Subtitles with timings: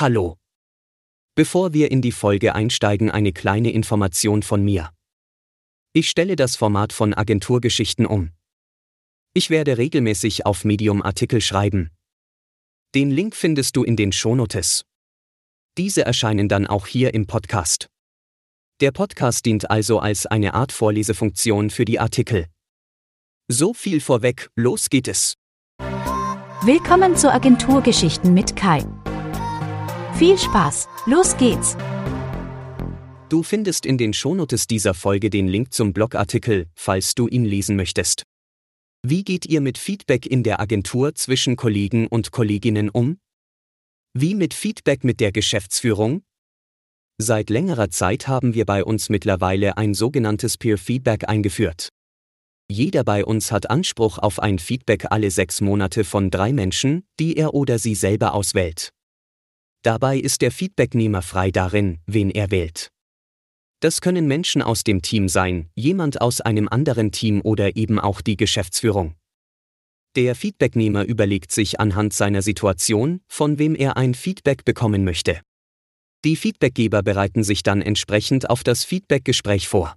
[0.00, 0.38] Hallo.
[1.34, 4.92] Bevor wir in die Folge einsteigen, eine kleine Information von mir.
[5.92, 8.30] Ich stelle das Format von Agenturgeschichten um.
[9.34, 11.90] Ich werde regelmäßig auf Medium Artikel schreiben.
[12.94, 14.84] Den Link findest du in den Shownotes.
[15.76, 17.88] Diese erscheinen dann auch hier im Podcast.
[18.80, 22.46] Der Podcast dient also als eine Art Vorlesefunktion für die Artikel.
[23.48, 25.34] So viel vorweg, los geht es.
[26.62, 28.84] Willkommen zu Agenturgeschichten mit Kai.
[30.18, 31.76] Viel Spaß, los geht's!
[33.28, 37.76] Du findest in den Shownotes dieser Folge den Link zum Blogartikel, falls du ihn lesen
[37.76, 38.24] möchtest.
[39.06, 43.20] Wie geht ihr mit Feedback in der Agentur zwischen Kollegen und Kolleginnen um?
[44.12, 46.22] Wie mit Feedback mit der Geschäftsführung?
[47.18, 51.90] Seit längerer Zeit haben wir bei uns mittlerweile ein sogenanntes Peer Feedback eingeführt.
[52.68, 57.36] Jeder bei uns hat Anspruch auf ein Feedback alle sechs Monate von drei Menschen, die
[57.36, 58.90] er oder sie selber auswählt.
[59.82, 62.90] Dabei ist der Feedbacknehmer frei darin, wen er wählt.
[63.80, 68.20] Das können Menschen aus dem Team sein, jemand aus einem anderen Team oder eben auch
[68.20, 69.14] die Geschäftsführung.
[70.16, 75.40] Der Feedbacknehmer überlegt sich anhand seiner Situation, von wem er ein Feedback bekommen möchte.
[76.24, 79.94] Die Feedbackgeber bereiten sich dann entsprechend auf das Feedbackgespräch vor.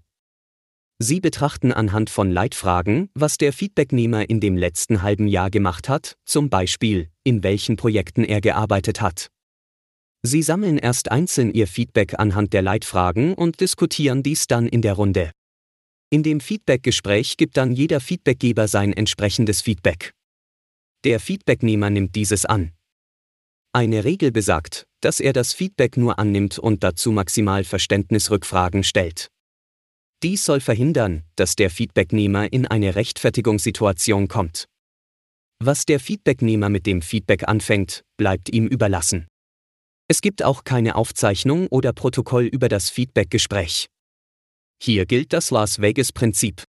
[1.00, 6.16] Sie betrachten anhand von Leitfragen, was der Feedbacknehmer in dem letzten halben Jahr gemacht hat,
[6.26, 9.32] zum Beispiel, in welchen Projekten er gearbeitet hat.
[10.24, 14.94] Sie sammeln erst einzeln ihr Feedback anhand der Leitfragen und diskutieren dies dann in der
[14.94, 15.32] Runde.
[16.12, 20.14] In dem Feedbackgespräch gibt dann jeder Feedbackgeber sein entsprechendes Feedback.
[21.06, 22.74] Der Feedbacknehmer nimmt dieses an.
[23.74, 29.30] Eine Regel besagt, dass er das Feedback nur annimmt und dazu maximal Verständnisrückfragen stellt.
[30.22, 34.66] Dies soll verhindern, dass der Feedbacknehmer in eine Rechtfertigungssituation kommt.
[35.64, 39.31] Was der Feedbacknehmer mit dem Feedback anfängt, bleibt ihm überlassen.
[40.12, 43.86] Es gibt auch keine Aufzeichnung oder Protokoll über das Feedbackgespräch.
[44.84, 46.66] Hier gilt das Las Vegas-Prinzip.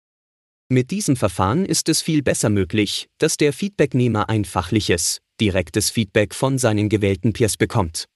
[0.71, 6.35] Mit diesem Verfahren ist es viel besser möglich, dass der Feedbacknehmer ein fachliches, direktes Feedback
[6.35, 8.07] von seinen gewählten Peers bekommt.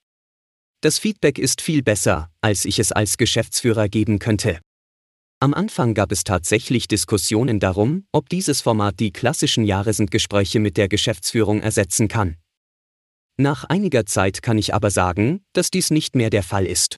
[0.81, 4.59] Das Feedback ist viel besser, als ich es als Geschäftsführer geben könnte.
[5.39, 10.89] Am Anfang gab es tatsächlich Diskussionen darum, ob dieses Format die klassischen Jahresendgespräche mit der
[10.89, 12.39] Geschäftsführung ersetzen kann.
[13.41, 16.97] Nach einiger Zeit kann ich aber sagen, dass dies nicht mehr der Fall ist.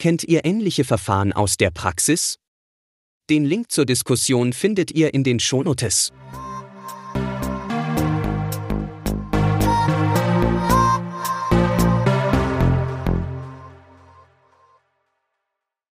[0.00, 2.40] Kennt ihr ähnliche Verfahren aus der Praxis?
[3.30, 6.10] Den Link zur Diskussion findet ihr in den Shownotes.